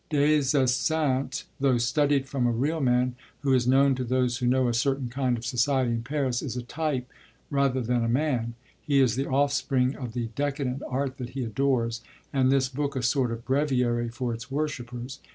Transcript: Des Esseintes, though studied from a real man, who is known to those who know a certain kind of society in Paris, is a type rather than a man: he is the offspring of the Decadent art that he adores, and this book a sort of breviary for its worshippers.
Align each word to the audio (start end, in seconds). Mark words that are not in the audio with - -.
Des 0.09 0.39
Esseintes, 0.57 1.43
though 1.59 1.77
studied 1.77 2.27
from 2.27 2.47
a 2.47 2.51
real 2.51 2.79
man, 2.81 3.13
who 3.41 3.53
is 3.53 3.67
known 3.67 3.93
to 3.93 4.03
those 4.03 4.39
who 4.39 4.47
know 4.47 4.67
a 4.67 4.73
certain 4.73 5.09
kind 5.09 5.37
of 5.37 5.45
society 5.45 5.91
in 5.91 6.01
Paris, 6.01 6.41
is 6.41 6.57
a 6.57 6.63
type 6.63 7.07
rather 7.51 7.81
than 7.81 8.03
a 8.03 8.09
man: 8.09 8.55
he 8.81 8.99
is 8.99 9.15
the 9.15 9.27
offspring 9.27 9.95
of 9.95 10.13
the 10.13 10.29
Decadent 10.35 10.81
art 10.87 11.17
that 11.19 11.35
he 11.37 11.43
adores, 11.43 12.01
and 12.33 12.51
this 12.51 12.67
book 12.67 12.95
a 12.95 13.03
sort 13.03 13.31
of 13.31 13.45
breviary 13.45 14.09
for 14.09 14.33
its 14.33 14.49
worshippers. 14.49 15.19